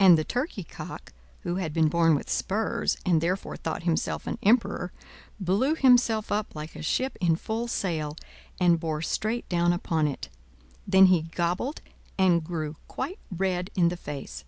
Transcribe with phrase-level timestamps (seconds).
[0.00, 4.36] And the turkey cock, who had been born with spurs, and therefore thought himself an
[4.42, 4.92] emperor,
[5.38, 8.16] blew himself up like a ship in full sail,
[8.58, 10.28] and bore straight down upon it;
[10.88, 11.82] then he gobbled
[12.18, 14.42] and grew quite red in the face.